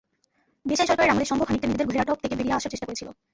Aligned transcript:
দেশাই 0.65 0.87
সরকারের 0.89 1.13
আমলে 1.13 1.25
সংঘ 1.25 1.41
খানিকটা 1.43 1.67
নিজেদের 1.67 1.89
ঘেরাটোপ 1.91 2.17
থেকে 2.21 2.35
বেরিয়ে 2.35 2.57
আসার 2.57 2.71
চেষ্টা 2.73 2.87
করেছিল। 2.87 3.07